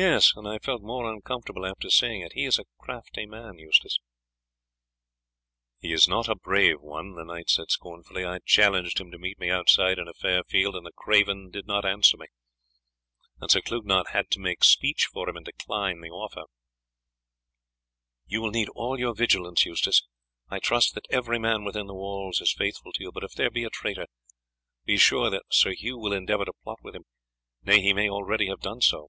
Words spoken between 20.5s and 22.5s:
trust that every man within the walls